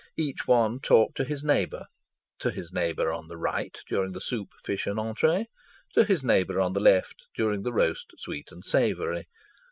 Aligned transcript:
Each 0.17 0.47
one 0.47 0.79
talked 0.79 1.15
to 1.17 1.23
his 1.23 1.43
neighbour; 1.43 1.85
to 2.39 2.49
his 2.49 2.73
neighbour 2.73 3.13
on 3.13 3.27
the 3.27 3.37
right 3.37 3.77
during 3.87 4.13
the 4.13 4.19
soup, 4.19 4.47
fish, 4.65 4.87
and 4.87 4.99
entree; 4.99 5.45
to 5.93 6.03
his 6.03 6.23
neighbour 6.23 6.59
on 6.59 6.73
the 6.73 6.79
left 6.79 7.27
during 7.35 7.61
the 7.61 7.71
roast, 7.71 8.07
sweet, 8.17 8.51
and 8.51 8.65
savoury. 8.65 9.25